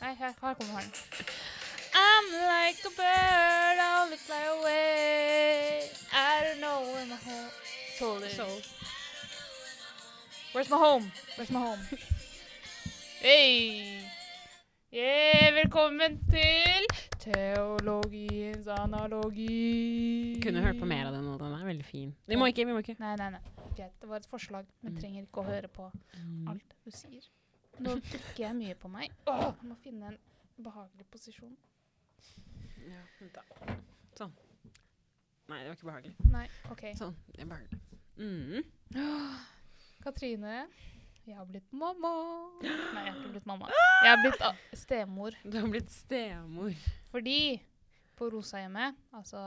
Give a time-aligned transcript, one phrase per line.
[0.00, 0.92] Nei, her, her kommer den.
[1.94, 5.90] I'm like a bird, I only fly away.
[6.12, 7.50] I don't know where my home
[7.98, 8.32] soul is.
[8.36, 8.60] Soul.
[10.52, 11.10] Where's my home?
[11.36, 11.80] Where's my home?
[13.20, 14.00] hey!
[14.92, 16.86] Yeah, velkommen til
[17.20, 20.40] Teologiens analogi.
[20.44, 21.34] Kunne hørt på mer av den nå.
[21.40, 22.12] Den er veldig fin.
[22.30, 22.94] Vi må ikke, vi må ikke.
[23.02, 23.40] Nei, nei, nei.
[23.76, 24.64] Greit, det var et forslag.
[24.82, 25.00] Vi Mm.
[25.00, 26.48] trenger ikke å høre på Mm.
[26.48, 27.26] alt du sier.
[27.82, 29.12] Nå trykker jeg mye på meg.
[29.28, 30.18] Jeg må finne en
[30.64, 31.52] behagelig posisjon.
[32.86, 33.76] Ja, vent da.
[34.16, 34.32] Sånn.
[35.50, 36.30] Nei, det var ikke behagelig.
[36.32, 36.84] Nei, OK.
[36.98, 37.80] Sånn, det er behagelig.
[38.16, 38.64] Mm.
[40.06, 40.54] Katrine,
[41.26, 42.12] jeg har blitt mamma.
[42.64, 43.68] Nei, jeg har ikke blitt mamma.
[43.74, 45.36] Jeg har blitt ah, stemor.
[45.44, 46.86] Du har blitt stemor.
[47.12, 47.38] Fordi
[48.16, 49.42] på Rosahjemmet, altså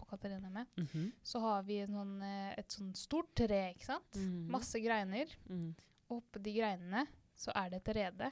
[0.00, 1.10] på Katarinehjemmet, mm -hmm.
[1.22, 4.16] så har vi en sånn, eh, et sånn stort tre, ikke sant?
[4.16, 4.50] Mhm.
[4.50, 5.30] Masse greiner.
[5.46, 5.74] Mm.
[6.08, 7.06] Og oppå de greinene
[7.40, 8.30] så er det et rede.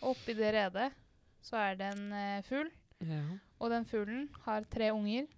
[0.00, 0.88] Og oppi det redet
[1.44, 2.70] så er det en uh, fugl.
[3.04, 3.20] Ja.
[3.62, 5.28] Og den fuglen har tre unger.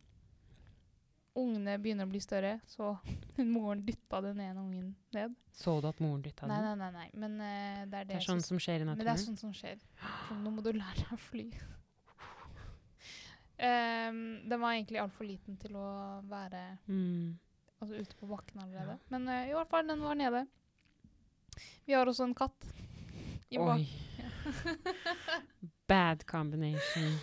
[1.41, 2.95] Ungene begynner å bli større, så
[3.55, 5.37] moren dytta den ene ungen ned.
[5.55, 6.65] Så du at moren dytta den?
[6.67, 7.09] nei, nei, nei.
[7.23, 9.39] men uh, det er det, Det er sånn som skjer i Men det er sånn
[9.39, 9.79] som skjer.
[10.27, 11.47] Så nå må du lære deg å fly.
[13.61, 14.19] um,
[14.51, 15.87] den var egentlig altfor liten til å
[16.31, 17.39] være Mm.
[17.81, 18.97] altså, ute på bakken allerede.
[18.99, 19.09] Ja.
[19.15, 20.47] Men uh, i hvert fall, den var nede.
[21.87, 22.67] Vi har også en katt.
[23.51, 23.89] Oi.
[25.91, 27.19] Bad combination.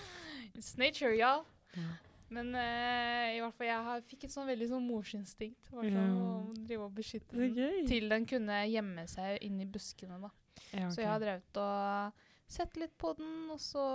[0.53, 1.45] It's nature, ja.
[1.73, 1.89] Ja.
[2.27, 5.69] Men uh, i hvert fall, jeg har, fikk et sånn veldig sånn morsinstinkt.
[5.71, 6.25] Var sånn, Ja.
[6.27, 7.85] Å drive og beskytte den.
[7.87, 10.19] Til den kunne gjemme seg inn i buskene.
[10.25, 10.33] da.
[10.73, 13.85] Ja, Så jeg har drevet og sett litt på den, og så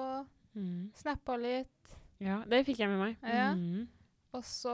[0.55, 0.92] mm.
[0.97, 1.92] snappa litt.
[2.22, 3.20] Ja, det fikk jeg med meg.
[3.27, 3.53] Ja.
[3.58, 3.88] Mm.
[4.33, 4.72] Og så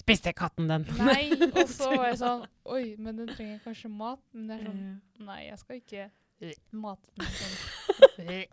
[0.00, 0.86] Spiste katten den?
[1.04, 1.34] Nei.
[1.50, 4.22] Og så var jeg sånn Oi, men den trenger kanskje mat.
[4.32, 6.06] Men det er sånn Nei, jeg skal ikke
[6.72, 7.54] mate den sånn.
[8.16, 8.48] Det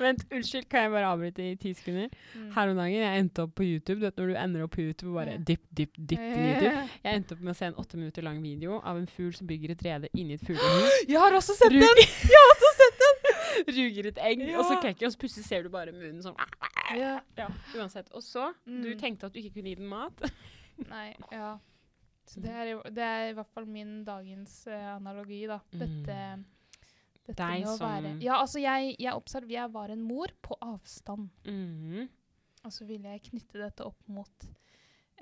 [0.00, 2.08] Vent, unnskyld, kan jeg bare avbryte i ti sekunder?
[2.34, 2.48] mm.
[2.56, 4.00] Her om dagen, jeg endte opp på YouTube.
[4.00, 6.82] Du vet når du ender opp på YouTube og bare dipp, dipp, dipp til YouTube.
[7.04, 9.46] Jeg endte opp med å se en åtte minutter lang video av en fugl som
[9.50, 10.98] bygger et rede inni et fuglehus.
[11.12, 12.02] Jeg har også sett den!
[12.32, 13.22] Jeg har også sett den!
[13.78, 14.80] Ruger et egg, og så Ja.
[14.82, 16.36] klekker, og så plutselig ser du bare munnen sånn.
[16.98, 17.14] Ja.
[17.38, 17.46] Ja,
[17.78, 18.10] uansett.
[18.12, 18.98] Og så, du Mm.
[19.00, 20.26] tenkte at du ikke kunne gi den mat.
[20.90, 21.54] Nei, ja.
[22.26, 25.60] Så det er, det er i hvert fall min dagens uh, analogi, da.
[25.72, 25.78] Mm.
[25.78, 26.16] Dette,
[27.26, 31.28] dette Deg som- være Ja, altså, jeg, jeg observer, jeg var en mor på avstand.
[31.46, 32.08] Mm.
[32.64, 34.48] Og så ville jeg knytte dette opp mot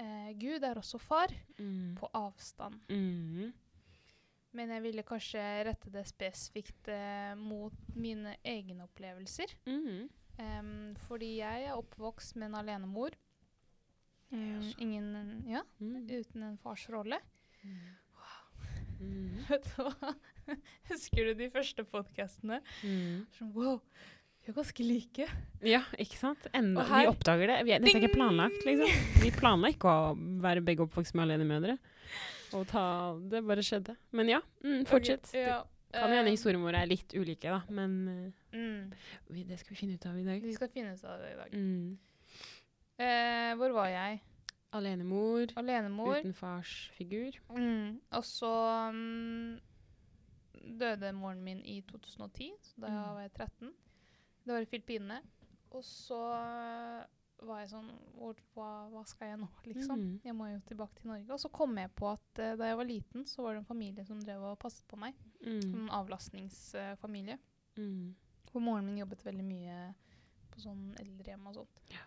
[0.00, 1.28] uh, Gud er også far,
[1.59, 1.94] Mm.
[2.00, 2.81] på avstand.
[2.88, 3.53] Mhm.
[4.54, 9.50] Men jeg ville kanskje rette det spesifikt uh, mot mine egne opplevelser.
[9.66, 13.10] Em, fordi jeg er oppvokst med en alenemor.
[14.32, 14.78] Mm, også.
[14.82, 16.08] ingen Ja, mm.
[16.10, 17.20] uten en fars rolle.
[17.64, 19.38] Mm.
[19.48, 20.14] Vet du hva?
[20.90, 22.60] Husker du de første podkastene?
[22.84, 23.24] Mm.
[23.36, 23.80] Sånn, wow,
[24.44, 25.26] vi er ganske like.
[25.64, 26.46] Ja, ikke sant?
[26.56, 27.58] Enda, her- vi oppdager det.
[27.66, 28.96] Vi, dette er ikke planlagt, liksom.
[29.22, 30.14] Vi planla ikke å
[30.44, 31.78] være begge oppvokst med alenemødre.
[32.54, 32.82] Og ta
[33.18, 33.96] Det bare skjedde.
[34.14, 35.26] Men ja, mm, fortsett.
[35.32, 35.62] Okay, ja,
[35.94, 37.62] kan hende em, historiene våre er litt ulike, da.
[37.74, 38.92] Men eh, mm,
[39.30, 40.42] vi, det skal vi finne ut av i dag.
[40.44, 41.56] Vi skal finne ut av det i dag.
[42.99, 44.21] Eh, hvor var jeg?
[44.75, 46.16] Alenemor Alenemor.
[46.19, 47.32] uten farsfigur.
[47.55, 48.00] Mm.
[48.10, 48.50] Og så
[48.91, 49.60] um,
[50.81, 53.15] døde moren min i 2010, så da Mm.
[53.15, 53.72] var jeg 13.
[54.44, 55.21] Det var i Filippinene.
[55.71, 56.19] Og så
[57.44, 60.00] var jeg sånn hvor, hva, hva skal jeg nå, liksom?
[60.00, 60.21] Mm.
[60.25, 61.31] Jeg må jo tilbake til Norge.
[61.34, 63.71] Og så kom jeg på at uh, da jeg var liten, så var det en
[63.71, 65.15] familie som drev og passet på meg.
[65.44, 65.75] Mm.
[65.84, 67.38] En avlastningsfamilie.
[67.76, 68.15] Mm.
[68.50, 69.78] Hvor moren min jobbet veldig mye
[70.55, 71.81] på sånn eldrehjem og sånt.
[71.91, 72.05] Ja.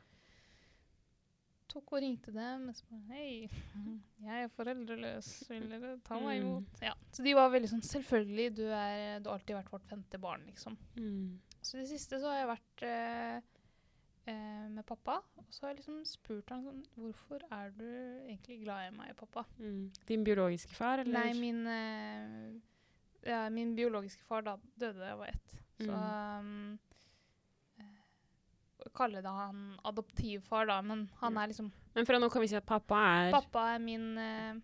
[1.77, 3.49] Og ringte dem og sa hei,
[4.27, 6.47] jeg er foreldreløs, vil dere ta meg Mm.
[6.47, 6.81] imot?
[6.83, 6.93] Ja.
[7.13, 10.43] Så de var veldig sånn selvfølgelig, du, er, du har alltid vært vårt femte barn,
[10.49, 10.77] liksom.
[10.97, 11.39] Mm.
[11.61, 13.37] Så i det siste så har jeg vært eh,
[14.31, 17.85] eh, med pappa, og så har jeg liksom spurt han sånn Hvorfor er du
[18.27, 19.45] egentlig glad i meg, pappa?
[19.59, 19.85] Mm.
[20.07, 21.17] Din biologiske far, eller?
[21.19, 25.57] Nei, min, eh, ja, min biologiske far da døde da jeg var ett.
[25.77, 26.77] Så um,
[28.95, 32.57] kaller det han adoptivfar, da, men han er liksom Men fra nå kan vi si
[32.59, 34.59] at pappa er Pappa er min uh,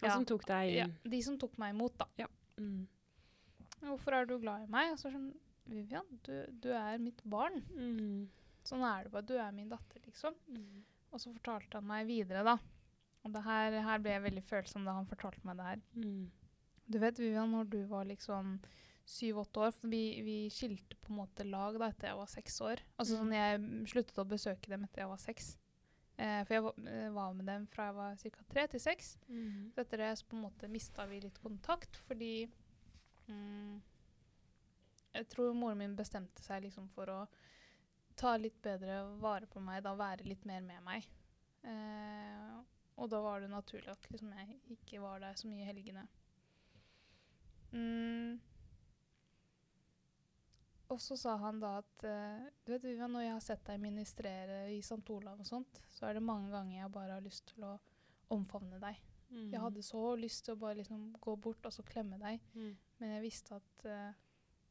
[0.00, 0.14] han ja.
[0.18, 0.86] som tok deg ja.
[1.02, 2.28] De som tok meg imot, da.
[2.60, 2.84] Mm.
[3.84, 4.92] Hvorfor er du glad i meg?
[4.94, 5.30] Og så sånn
[5.64, 7.62] Vivian, du, du er mitt barn.
[7.72, 8.26] Mm.
[8.68, 9.24] Sånn er det bare.
[9.24, 10.36] Du er min datter, liksom.
[10.52, 10.82] Mm.
[11.14, 12.58] Og så fortalte han meg videre, da.
[13.24, 15.84] Og det her, her ble jeg veldig følsom da han fortalte meg det her.
[15.96, 16.24] Mm.
[16.84, 18.58] Du vet, Vivian, når du var liksom
[19.06, 22.60] syv-åtte år For vi, vi skilte på en måte lag da etter jeg var seks
[22.64, 22.80] år.
[22.98, 23.20] Altså Mm.
[23.20, 25.56] sånn Jeg sluttet å besøke dem etter jeg var seks.
[26.16, 28.44] Eh, for jeg var, eh, var med dem fra jeg var ca.
[28.48, 29.18] tre til seks.
[29.28, 29.72] Mm.
[29.74, 32.48] Så etter det så på en måte mista vi litt kontakt fordi
[33.28, 33.80] mm,
[35.14, 37.28] Jeg tror moren min bestemte seg liksom for å
[38.16, 41.04] ta litt bedre vare på meg, da være litt mer med meg.
[41.64, 42.62] Eh,
[42.96, 46.06] og da var det naturlig at liksom jeg ikke var der så mye i helgene.
[47.72, 48.40] Mm.
[50.92, 53.80] Og så sa han da at eh, du vet, Vivian, når jeg har sett deg
[53.80, 55.00] ministrere i St.
[55.14, 57.74] Olav og sånt, så er det mange ganger jeg bare har lyst til å
[58.34, 59.00] omfavne deg.
[59.30, 59.48] Mm.
[59.52, 62.74] Jeg hadde så lyst til å bare liksom gå bort og så klemme deg, mm.
[63.00, 64.20] men jeg visste at eh,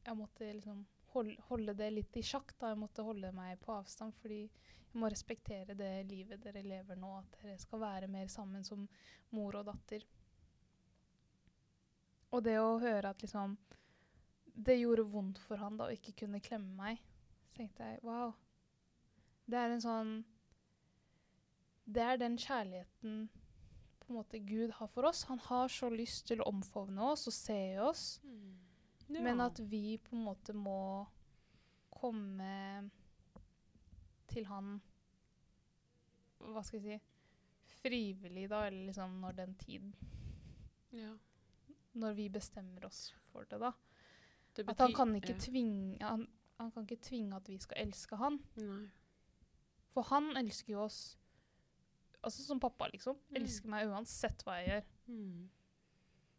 [0.04, 0.84] jeg måtte liksom
[1.14, 2.54] holde, holde det litt i sjakk.
[2.58, 2.72] da.
[2.72, 7.14] Jeg måtte holde meg på avstand, fordi jeg må respektere det livet dere lever nå.
[7.18, 8.86] At dere skal være mer sammen som
[9.34, 10.04] mor og datter.
[12.34, 13.56] Og det å høre at liksom
[14.54, 17.00] Det gjorde vondt for han da å ikke kunne klemme meg.
[17.42, 18.34] Så tenkte jeg wow.
[19.44, 20.12] Det er en sånn
[21.84, 23.26] Det er den kjærligheten
[24.00, 25.24] på en måte Gud har for oss.
[25.28, 28.04] Han har så lyst til å omfavne oss og se oss.
[29.08, 31.06] Men at vi på en måte må
[31.94, 32.90] komme
[34.28, 34.78] til han
[36.40, 37.12] Hva skal jeg si
[37.84, 39.90] Frivillig, da, eller liksom når den tid
[40.94, 41.10] ja.
[42.00, 43.72] Når vi bestemmer oss for det, da.
[44.54, 45.40] Det At han kan ikke ja.
[45.40, 46.26] tvinge han,
[46.60, 48.38] han kan ikke tvinge at vi skal elske han.
[48.60, 48.84] Nei.
[49.94, 51.02] For han elsker jo oss
[52.24, 53.18] Altså som pappa, liksom.
[53.28, 53.34] Mm.
[53.36, 54.86] Elsker meg uansett hva jeg gjør.
[55.12, 55.42] Mm.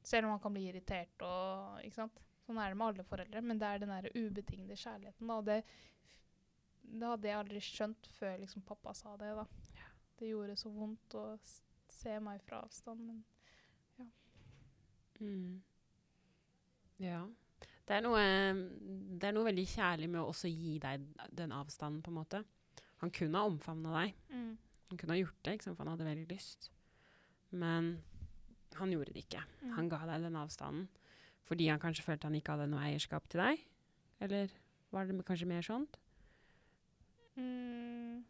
[0.02, 2.24] Selv om han kan bli irritert og Ikke sant.
[2.48, 3.44] Sånn er det med alle foreldre.
[3.46, 5.38] Men det er den der ubetingede kjærligheten, da.
[5.38, 5.60] Og det,
[6.82, 9.46] det hadde jeg aldri skjønt før liksom pappa sa det, da.
[10.18, 13.24] Det gjorde så vondt å se meg fra avstand, men
[15.20, 15.64] Mm.
[17.00, 17.28] Ja.
[17.86, 18.22] Det er, noe,
[19.20, 21.04] det er noe veldig kjærlig med å også gi deg
[21.38, 22.42] den avstanden, på en måte.
[23.04, 24.16] Han kunne ha omfavna deg.
[24.90, 26.72] Han kunne ha gjort det, for han hadde veldig lyst.
[27.54, 27.92] Men
[28.80, 29.44] han gjorde det ikke.
[29.62, 29.76] Mm.
[29.78, 30.88] Han ga deg den avstanden
[31.46, 33.60] fordi han kanskje følte han ikke hadde noe eierskap til deg?
[34.26, 34.54] Eller
[34.90, 36.00] var det kanskje mer sånt?
[37.36, 38.24] mm.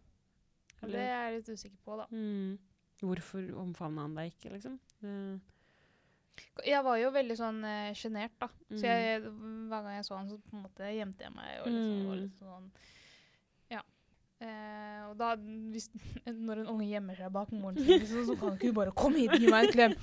[0.86, 2.06] Det er jeg litt usikker på, da.
[2.12, 2.58] Mm.
[3.00, 4.76] Hvorfor omfavna han deg ikke, liksom?
[5.00, 5.14] Det,
[6.66, 8.48] Jeg var jo veldig sånn uh, sjenert, da.
[8.70, 8.78] Mm.
[8.80, 9.22] Så jeg,
[9.70, 11.52] hver gang jeg så han, så på en måte gjemte jeg meg.
[11.62, 12.22] Og liksom, var Mm.
[12.24, 12.70] litt sånn
[13.72, 13.82] Ja.
[14.46, 15.30] Eh, og da,
[15.72, 15.90] hvis,
[16.48, 19.16] når en unge gjemmer seg bak moren sin, liksom, så kan ikke hun bare 'Kom
[19.16, 19.96] hit, gi meg en klem'.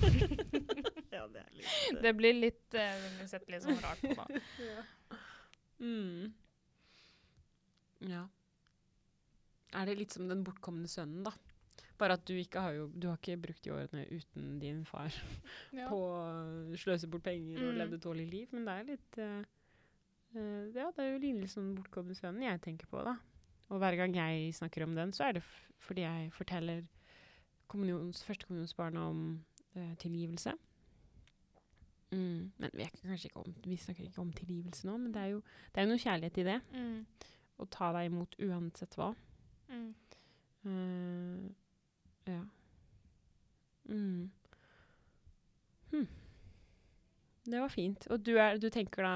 [1.17, 4.25] ja, det litt Det blir litt eh, blir sett litt sånn rart på, da.
[5.83, 6.33] Mm.
[8.07, 8.27] Ja.
[9.73, 11.31] Er det litt som den bortkomne sønnen, da?
[11.99, 15.13] Bare at du ikke har jo Du har ikke brukt de årene uten din far
[15.73, 15.87] Ja.
[15.89, 17.77] på å sløse bort penger og Mm.
[17.77, 19.43] levde et dårlig liv, men det er litt uh,
[20.35, 23.15] uh, Ja, det er jo lignende som den bortkomne jeg tenker på, da.
[23.69, 25.43] Og hver gang jeg snakker om den, så er det
[25.79, 26.83] fordi jeg forteller
[27.67, 29.43] kommunions, førstekommunionsbarna om
[29.75, 30.53] uh, tilgivelse.
[32.11, 32.51] Mm.
[32.57, 35.39] Men vi, ikke- om, vi snakker ikke om tilgivelse nå, men det er jo
[35.73, 36.59] det er jo noe kjærlighet i det.
[36.73, 37.05] Mm.
[37.59, 39.15] Å ta deg imot uansett hva.
[39.69, 39.93] Mm.
[40.65, 41.49] Eh,
[42.25, 42.41] ja.
[43.89, 44.31] Mm.
[45.91, 46.07] Hm.
[47.43, 48.07] Det var fint.
[48.07, 49.13] Og du, er, du tenker da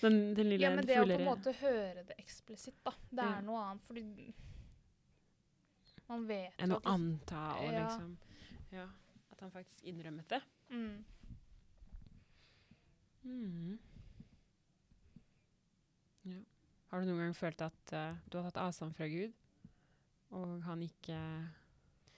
[0.00, 2.92] den, den lille Ja, men det å på en måte høre det eksplisitt, da.
[3.10, 3.38] Det Ja.
[3.38, 4.34] er noe annet, fordi
[6.08, 7.84] man vet enn å anta og Ja.
[7.84, 8.16] liksom
[8.72, 8.86] Ja.
[9.32, 10.40] At han faktisk innrømmet det.
[10.70, 11.04] Mm.
[13.24, 13.78] Mm.
[16.22, 16.40] Ja.
[16.90, 19.32] Har du noen gang følt at uh, du har tatt avstand fra Gud,
[20.30, 21.18] og han ikke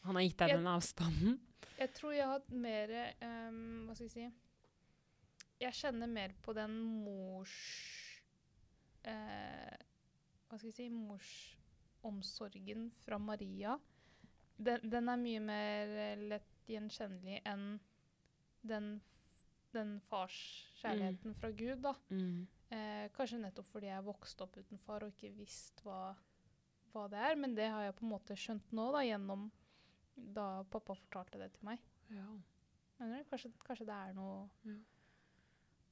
[0.07, 1.39] Han har gitt deg Jeg- den avstanden?
[1.81, 2.91] Jeg tror jeg har hatt mer
[3.23, 7.55] um, Hva skal jeg si Jeg kjenner mer på den mors
[9.07, 9.77] uh,
[10.49, 13.79] Hva skal jeg si Morsomsorgen fra Maria.
[14.61, 17.79] Den, den er mye mer eh, lett gjenkjennelig enn
[18.67, 18.89] den,
[19.73, 21.95] den farskjærligheten fra Gud, da.
[22.11, 22.43] Mm.
[22.71, 26.15] Eh, kanskje nettopp fordi jeg vokste opp uten far og ikke visste hva,
[26.93, 27.39] hva det er.
[27.41, 29.49] Men det har jeg på en måte skjønt nå, da, gjennom
[30.37, 31.83] da pappa fortalte det til meg.
[32.11, 32.27] Ja.
[33.01, 33.29] Mener du?
[33.31, 34.79] Kanskje, kanskje det er noe Ja.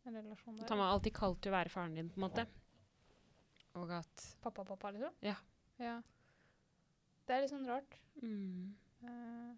[0.08, 0.68] En relasjon At der.
[0.72, 2.46] han var alltid kalt til å være faren din, på en måte.
[3.76, 5.12] Og at Pappa, pappa, liksom?
[5.22, 5.34] Ja.
[5.78, 5.98] ja.
[7.26, 7.98] Det er litt sånn rart.
[8.22, 8.76] mm.
[9.02, 9.54] Uh,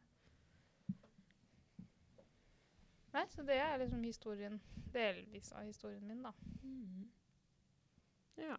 [3.12, 4.58] Nei, så det er liksom historien
[4.94, 6.32] Delvis av historien min, da.
[6.62, 7.06] Mm.
[8.42, 8.56] Ja.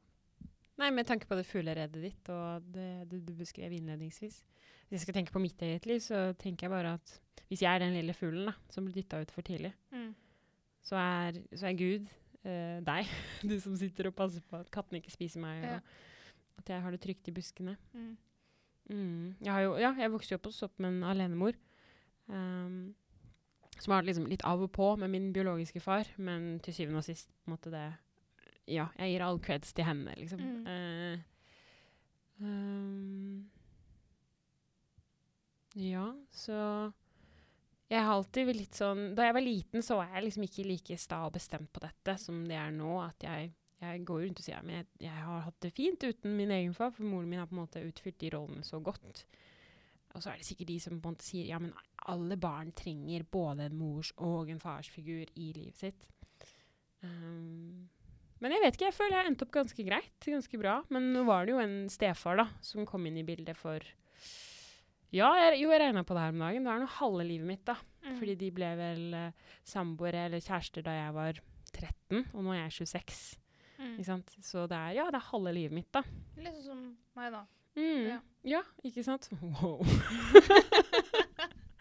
[0.81, 4.39] Nei, med tanke på det fugleredet ditt og det du, du beskrev innledningsvis
[4.89, 7.13] Hvis jeg skal tenke på mitt eget liv, så tenker jeg bare at
[7.51, 9.73] hvis jeg er den lille fuglen da, som blir dytta ut for tidlig,
[10.87, 12.05] så er, så er Gud
[12.47, 13.09] eh, deg.
[13.49, 15.73] Du som sitter og passer på at kattene ikke spiser meg, Ja.
[16.55, 17.75] og at jeg har det trygt i buskene.
[17.91, 18.13] Mm.
[18.89, 19.35] Mm.
[19.43, 21.59] Jeg har jo, ja, jeg vokste jo opp hos opp med en alenemor.
[22.31, 22.95] Um,
[23.81, 27.01] som har vært liksom litt av og på med min biologiske far, men til syvende
[27.01, 27.87] og sist på en måte det
[28.69, 30.41] Ja, jeg gir all creds til henne, liksom.
[30.41, 30.65] Mm.
[30.67, 33.51] Uh, um,
[35.73, 36.91] ja, så
[37.91, 40.67] Jeg har alltid vært litt sånn Da jeg var liten, så var jeg liksom ikke
[40.67, 42.91] like sta og bestemt på dette som det er nå.
[43.03, 46.35] At jeg, jeg går rundt og sier men jeg, jeg har hatt det fint uten
[46.37, 49.25] min egen far, for moren min har på en måte utfylt de rollene så godt.
[50.11, 51.71] Og så er det sikkert de som på en måte sier ja, men
[52.11, 56.07] alle barn trenger både en mors og en farsfigur i livet sitt.
[57.01, 57.87] Um,
[58.41, 60.79] men jeg vet ikke, jeg føler jeg endte opp ganske greit, ganske bra.
[60.93, 63.85] Men nå var det jo en stefar da, som kom inn i bildet for
[65.13, 66.65] Ja, jeg, jo, jeg regna på det her om dagen.
[66.65, 67.75] Det er nå halve livet mitt, da.
[68.01, 68.15] Mm.
[68.17, 72.63] Fordi de ble vel uh, samboere eller kjærester da jeg var 13, og nå er
[72.63, 73.21] jeg 26.
[73.77, 73.93] Mm.
[73.93, 74.33] Ikke sant?
[74.41, 76.01] Så det er, ja, det er halve livet mitt, da.
[76.41, 76.81] Litt sånn som
[77.19, 77.45] meg, da.
[77.77, 78.07] Mm.
[78.09, 78.19] Ja.
[78.57, 78.63] Ja.
[78.87, 79.29] ikke sant?
[79.37, 79.85] Wow.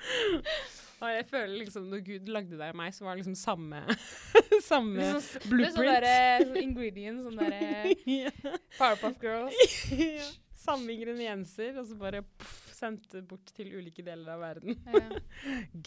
[1.01, 3.81] Og jeg føler liksom når Gud lagde deg og meg, så var det liksom samme,
[4.71, 5.89] samme Litt sånn, sånn blueprint.
[5.89, 6.15] derre
[6.45, 8.33] sånn ingredient, sånn derre ja.
[8.77, 9.77] Powerpuff Girls.
[10.21, 10.29] ja.
[10.61, 14.77] Samme ingredienser, og så bare puff, sendte bort til ulike deler av verden.
[14.93, 15.23] Ja.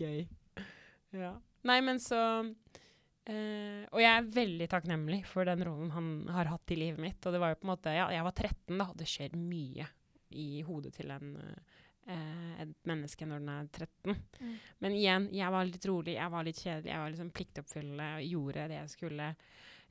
[0.02, 0.24] Gøy.
[1.14, 1.36] Ja.
[1.70, 2.22] Nei, men så
[3.24, 7.24] Uh, Og jeg er veldig takknemlig for den rollen han har hatt i livet mitt.
[7.24, 8.88] Og det var jo på en måte Ja, jeg var 13, da.
[9.00, 9.86] Det skjer mye
[10.36, 11.30] i hodet til en
[12.08, 14.16] eh, et menneske når den er 13.
[14.40, 14.56] Mm.
[14.84, 18.28] Men igjen, jeg var litt rolig, jeg var litt kjedelig, jeg var liksom pliktoppfyllende og
[18.32, 19.30] gjorde det jeg skulle.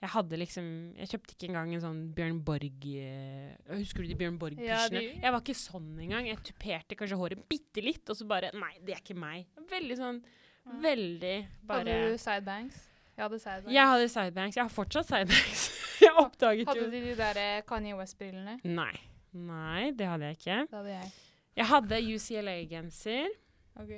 [0.02, 4.16] Jeg hadde liksom Jeg kjøpte ikke engang en sånn Bjørn Borg øh, Husker du de
[4.18, 4.98] Bjørn Borg-pysjene?
[4.98, 6.26] Ja, Jeg var ikke sånn engang.
[6.26, 9.46] Jeg tuperte kanskje håret bitte litt, og så bare Nei, det er ikke meg.
[9.70, 10.80] Veldig sånn Ja.
[10.88, 11.36] Veldig
[11.70, 12.82] bare Hadde du sidebangs?
[13.12, 13.74] Jeg hadde sidebangs.
[13.76, 14.56] Jeg hadde sidebanks.
[14.56, 15.64] Jeg har fortsatt sidebanks.
[16.04, 18.58] jeg oppdaget Hadde jo du de der eh, Kanye West-brillene?
[18.64, 18.94] Nei.
[19.32, 20.58] Nei, det hadde jeg ikke.
[20.70, 21.12] Det hadde jeg.
[21.56, 23.32] Jeg hadde UCLA-genser.
[23.80, 23.94] Ok.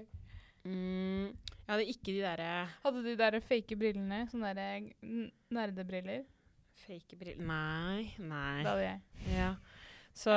[0.64, 4.22] Mm, jeg hadde ikke de derre Hadde de der fake brillene?
[4.30, 4.86] Sånne der
[5.52, 6.22] nerdebriller?
[6.84, 8.62] fake briller Nei, nei.
[8.62, 9.00] Det hadde jeg.
[9.34, 9.50] Ja.
[10.14, 10.34] Så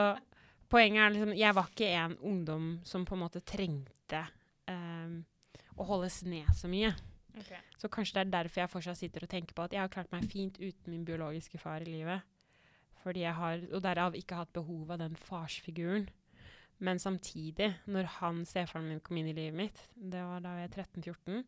[0.72, 4.24] poenget er liksom Jeg var ikke en ungdom som på en måte trengte
[4.70, 5.20] um,
[5.78, 6.94] å holdes ned så mye.
[7.78, 10.10] Så kanskje det er derfor jeg fortsatt sitter og tenker på at jeg har klart
[10.14, 12.26] meg fint uten min biologiske far i livet.
[13.04, 16.08] Fordi jeg har, Og derav ikke hatt behov av den farsfiguren.
[16.80, 20.70] Men samtidig, når han, stefaren min, kom inn i livet mitt, det var da jeg
[20.70, 21.44] var 13-14,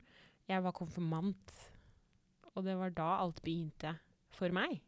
[0.49, 1.55] jeg var konfirmant.
[2.55, 3.93] Og det var da alt begynte
[4.33, 4.79] for meg.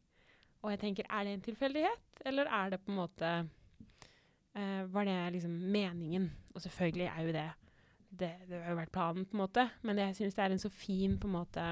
[0.62, 5.08] Og jeg tenker, er det en tilfeldighet, eller er det på en måte uh, Var
[5.08, 6.30] det liksom meningen?
[6.54, 7.50] Og selvfølgelig er jo det
[8.12, 9.64] det, det har jo vært planen, på en måte.
[9.88, 11.66] Men jeg syns det er en så fin på en måte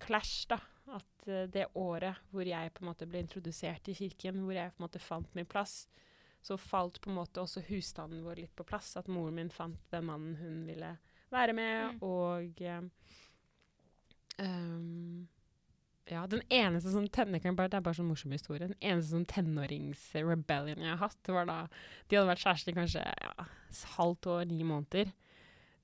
[0.00, 0.56] clash, da.
[0.96, 4.72] At uh, det året hvor jeg på en måte ble introdusert i kirken, hvor jeg
[4.72, 5.82] på en måte fant min plass,
[6.42, 8.96] så falt på en måte også husstanden vår litt på plass.
[8.96, 10.96] At moren min fant den mannen hun ville
[11.30, 12.02] være med, Mm.
[12.02, 12.60] og
[14.38, 15.26] ehm,
[16.08, 18.68] ja, den eneste sånn tenner, bare, Det er bare sånn morsom historie.
[18.68, 21.58] Den eneste sånn tenåringsrebellion jeg har hatt, var da
[22.08, 23.48] de hadde vært kjærester i kanskje ja,
[23.98, 25.12] halvt år, ni måneder.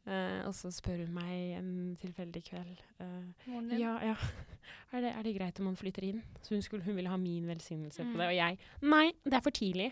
[0.05, 3.79] Eh, og så spør hun meg en tilfeldig kveld uh, Moren din?
[3.81, 4.17] Ja, ja.
[4.95, 6.21] Er det, er det greit om han flytter inn?
[6.45, 8.13] Så hun, skulle, hun ville ha min velsignelse Mm.
[8.13, 8.27] på det.
[8.29, 9.89] Og jeg Nei, det er for tidlig.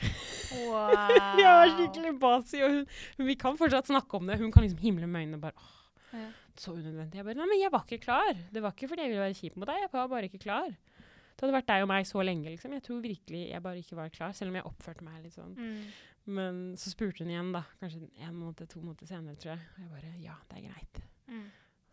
[0.68, 0.92] Wow.
[1.40, 2.86] jeg var skikkelig basi, og hun,
[3.18, 4.38] hun, vi kan fortsatt snakke om det.
[4.40, 5.74] Hun kan liksom himle med øynene og bare åh,
[6.12, 6.28] Ja.
[6.60, 7.16] så unødvendig.
[7.18, 8.32] Jeg bare Nei, men jeg var ikke klar.
[8.52, 10.68] Det var ikke fordi jeg ville være kjip mot deg, jeg var bare ikke klar.
[10.70, 12.72] Det hadde vært deg og meg så lenge, liksom.
[12.76, 15.54] Jeg tror virkelig jeg bare ikke var klar, selv om jeg oppførte meg litt sånn.
[15.56, 15.86] Mm.
[16.26, 17.64] Men så spurte hun igjen, da.
[17.80, 19.60] Kanskje en måned, to måneder senere, tror jeg.
[19.74, 21.00] Og jeg bare Ja, det er greit.
[21.28, 21.46] Mm.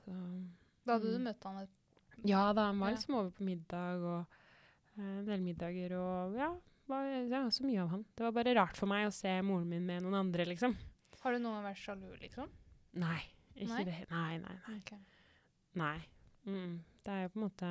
[0.05, 0.15] Så
[0.85, 1.23] Da hadde du Mm.
[1.23, 1.67] møtt han
[2.25, 4.25] Ja da, han var liksom over på middag og
[4.97, 6.49] eh, en del middager og ja,
[6.87, 8.05] var, ja, så mye av han.
[8.15, 10.75] Det var bare rart for meg å se moren min med noen andre, liksom.
[11.21, 12.49] Har du noen gang vært sjalu, liksom?
[12.93, 13.21] Nei.
[13.55, 13.83] Ikke Nei?
[13.83, 14.05] det.
[14.09, 14.77] Nei, nei, nei.
[14.79, 14.99] Okay.
[15.75, 15.97] nei.
[16.45, 17.69] Mm, det er jo på en måte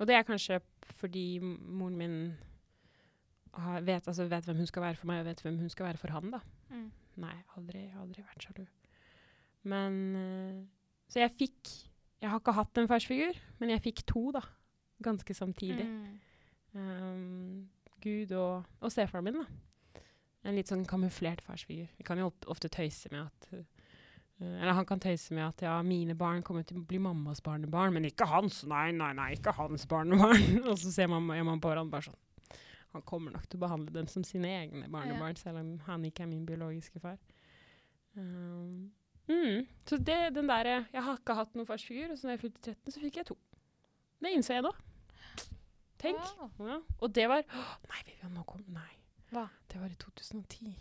[0.00, 0.60] Og det er kanskje
[1.00, 2.36] fordi moren min
[3.56, 6.00] vet, altså, vet hvem hun skal være for meg, og vet hvem hun skal være
[6.00, 6.40] for han, da.
[6.70, 6.90] Mm.
[7.22, 8.66] Nei, aldri, aldri vært sjalu.
[9.68, 10.58] Men eh,
[11.10, 11.72] Så jeg fikk
[12.22, 14.42] Jeg har ikke hatt en farsfigur, men jeg fikk to, da.
[15.02, 15.86] Ganske samtidig.
[15.86, 16.16] Mm.
[16.74, 17.68] Um,
[18.02, 20.02] Gud og, og stefaren min, da.
[20.46, 21.86] En litt sånn kamuflert farsfigur.
[21.98, 23.62] Vi kan jo ofte tøyse med at uh,
[24.42, 27.94] Eller han kan tøyse med at ja, mine barn kommer til å bli mammas barnebarn,
[27.94, 28.64] men ikke hans.
[28.66, 30.58] Nei, nei, nei, ikke hans barnebarn.
[30.68, 32.18] og så ser man, man på hverandre bare sånn
[32.94, 36.24] Han kommer nok til å behandle dem som sine egne barnebarn, selv om han ikke
[36.24, 37.18] er min biologiske far.
[38.16, 38.90] Um,
[39.28, 42.44] mm, så det, den der, Jeg har ikke hatt noen farsfigur, og så da jeg
[42.46, 43.38] fylte 13, så fikk jeg to.
[44.18, 44.72] Det innser jeg nå.
[45.98, 46.18] Tenk.
[46.38, 46.68] Wow.
[46.68, 46.78] Ja.
[46.98, 48.94] Og det var Åh, Nei, Vivian, nå kom Nei.
[49.34, 49.48] Hva?
[49.68, 50.76] Det var i 2010.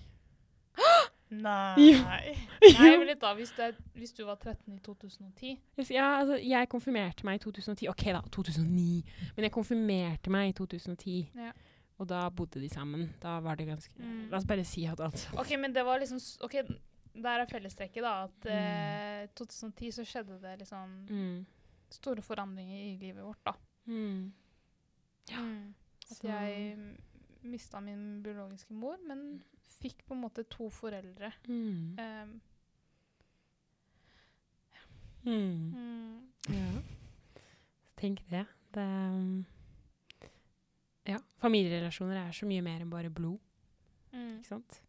[1.30, 1.92] Nei.
[2.00, 6.70] Nei, da, hvis du, er, hvis du var 13 i 2010 Jeg Ja, altså, jeg
[6.70, 7.90] konfirmerte meg i 2010.
[7.90, 9.04] OK, da, 2009.
[9.36, 11.18] Men jeg konfirmerte meg i 2010.
[11.36, 11.52] Ja.
[12.00, 13.08] Og da bodde de sammen.
[13.22, 14.30] Da var det ganske Mm.
[14.30, 16.54] La oss bare si at alt OK, men det var liksom OK,
[17.18, 18.24] der er fellestrekket, da.
[18.24, 18.51] At Mm.
[18.54, 21.46] eh, 2010 så skjedde det liksom mm.
[21.89, 23.54] store forandringer i livet vårt, da.
[23.88, 24.32] Mm.
[25.32, 25.42] Ja.
[25.42, 25.74] Mm.
[26.12, 26.98] At Så- jeg
[27.44, 29.42] mista min biologiske mor, men
[29.82, 31.32] fikk på en måte to foreldre.
[31.48, 31.98] Mm.
[32.00, 32.42] Um,
[35.25, 35.74] Mm.
[35.75, 36.22] mm.
[36.50, 36.82] Ja.
[37.98, 38.46] Tenk det.
[38.74, 39.46] det um,
[41.08, 41.20] ja.
[41.42, 43.40] Familierelasjoner er så mye mer enn bare blod.
[44.14, 44.38] Mm.
[44.40, 44.82] Ikke sant?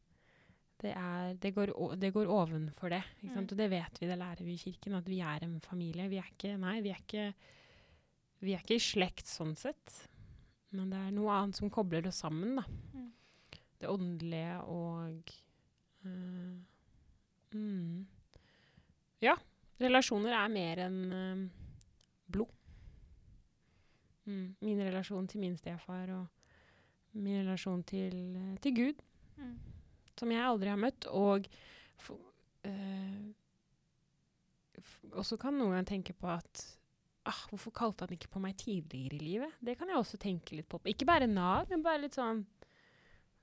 [0.79, 3.03] Det, er, det, går, det går ovenfor det.
[3.19, 3.51] Ikke sant?
[3.51, 3.55] Mm.
[3.55, 6.07] Og det vet vi, det lærer vi i kirken, at vi er en familie.
[6.11, 7.27] Vi er ikke, nei, vi er ikke,
[8.47, 9.97] vi er ikke i slekt sånn sett.
[10.77, 12.67] Men det er noe annet som kobler oss sammen, da.
[12.95, 13.09] Mm.
[13.79, 15.33] Det åndelige og
[16.03, 16.55] uh,
[17.55, 18.07] mm.
[19.23, 19.37] Ja.
[19.79, 21.45] Relasjoner er mer enn uh,
[22.27, 22.58] blod.
[24.29, 24.45] Mm.
[24.61, 26.27] Min relasjon til min stefar og
[27.17, 29.05] min relasjon til, øh, til Gud
[29.39, 29.55] Mm.
[30.19, 31.47] som jeg aldri har møtt, og
[32.65, 33.29] eh,
[34.83, 36.65] f også kan noen ganger tenke på at
[37.29, 39.55] ah, Hvorfor kalte han ikke på meg tidligere i livet?
[39.65, 40.81] Det kan jeg også tenke litt på.
[40.91, 42.45] Ikke bare Nav, men bare litt sånn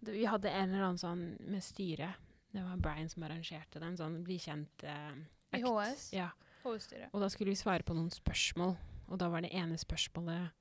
[0.05, 2.19] Vi hadde en eller annen sånn med styret.
[2.51, 3.95] Det var Brian som arrangerte den.
[3.97, 5.15] Sånn bli kjent eh,
[5.55, 5.61] I.
[5.63, 6.11] HS?
[6.13, 6.29] Ja.
[6.65, 8.75] Og da skulle vi svare på noen spørsmål.
[9.09, 10.51] Og da var det ene spørsmålet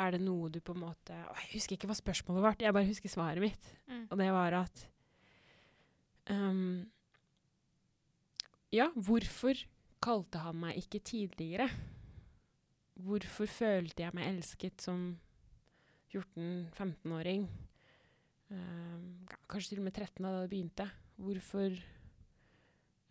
[0.00, 2.72] Er det noe du på en måte Å, Jeg husker ikke hva spørsmålet var, jeg
[2.76, 3.66] bare husker svaret mitt.
[3.90, 4.06] Mm.
[4.08, 4.84] Og det var at
[6.32, 6.86] um,
[8.72, 9.58] Ja, hvorfor
[10.00, 11.66] kalte han meg ikke tidligere?
[13.00, 15.02] Hvorfor følte jeg meg elsket som
[16.12, 17.44] 14-15-åring?
[18.50, 20.86] Um, ka- kanskje til og med 13 da det begynte.
[21.20, 21.76] Hvorfor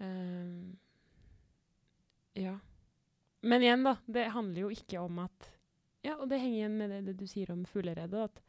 [0.01, 0.77] um,
[2.39, 2.57] Ja.
[3.41, 3.93] Men igjen, da.
[4.07, 5.51] Det handler jo ikke om at
[6.03, 8.29] Ja, og det henger igjen med det, det du sier om fugleredet.
[8.29, 8.41] At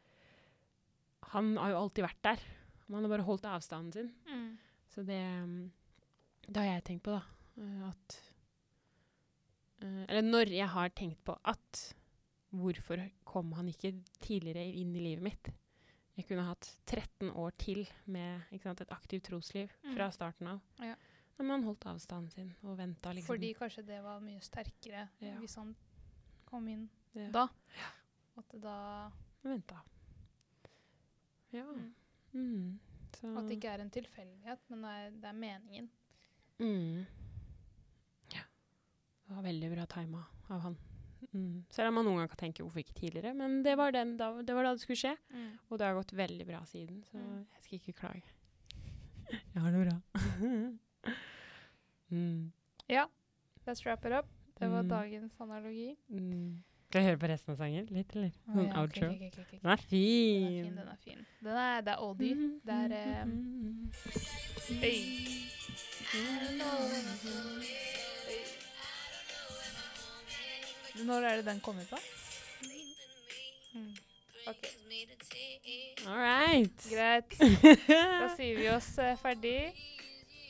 [1.33, 2.39] han har jo alltid vært der.
[2.87, 4.11] Man har bare holdt avstanden sin.
[4.27, 4.57] Mm.
[4.91, 5.19] Så det
[6.47, 7.21] Det har jeg tenkt på, da.
[7.57, 8.17] eh, At
[9.83, 11.81] eh, Eller når jeg har tenkt på at
[12.51, 15.49] Hvorfor kom han ikke tidligere inn i livet mitt?
[16.17, 19.95] Jeg kunne hatt 13 år til med sant, et aktivt trosliv Mm.
[19.95, 20.59] fra starten av.
[20.79, 20.95] Ja.
[21.37, 23.27] Men man holdt avstanden sin og venta liksom.
[23.33, 25.37] Fordi kanskje det var mye sterkere Ja.
[25.39, 25.73] hvis han
[26.45, 27.29] kom inn Ja.
[27.31, 27.47] da.
[28.37, 29.11] At det da
[29.43, 29.79] Venta.
[31.51, 31.63] Ja.
[31.65, 31.93] Mm.
[32.33, 32.79] Mm.
[33.17, 35.89] Så At det ikke er en tilfeldighet, men det er, det er meningen.
[36.59, 37.05] Mm.
[38.33, 38.43] Ja.
[39.27, 40.77] Det var veldig bra tima av han.
[41.33, 41.65] Mm.
[41.69, 44.41] Selv om man noen ganger kan tenke 'hvorfor ikke tidligere', men det var, den, da,
[44.41, 45.17] det var da det skulle skje.
[45.69, 47.45] Og det har gått veldig bra siden, så Mm.
[47.53, 48.23] jeg skal ikke klage.
[49.55, 50.01] Jeg har det bra.
[52.11, 52.51] mm.
[52.89, 53.05] Ja,
[53.67, 54.25] let's wrap it up.
[54.59, 54.89] Det var Mm.
[54.89, 55.97] dagens analogi.
[56.91, 57.85] Skal vi høre på resten av sangen?
[57.95, 58.31] Litt, eller?
[58.35, 59.07] Å, Sånn ja, ok, outro?
[59.07, 59.61] Okay, okay, okay, ok.
[59.61, 60.65] Den er fin!
[60.75, 61.21] den er fin.
[61.45, 62.35] Den er, det er oldie.
[62.67, 63.31] Det er um,
[64.83, 64.99] Øy.
[71.07, 71.95] Når er det den kommer på?
[71.95, 72.03] da?
[73.79, 73.95] Mm.
[74.51, 74.67] OK,
[76.11, 76.87] All right.
[76.91, 77.39] greit.
[78.19, 79.71] Da sier vi oss uh, ferdig.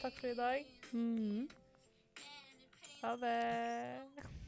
[0.02, 0.78] Takk for i dag.
[0.90, 1.50] Mm.
[3.06, 4.41] Ha det.